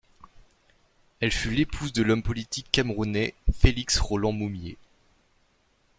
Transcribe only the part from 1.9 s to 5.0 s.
de l'homme politique camerounais Félix-Roland Moumié.